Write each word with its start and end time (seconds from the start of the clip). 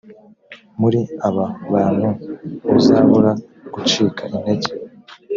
muri 0.79 0.99
aba 1.27 1.45
bantu 1.73 2.07
ntuzabura 2.63 3.31
gucika 3.73 4.21
intege 4.35 4.71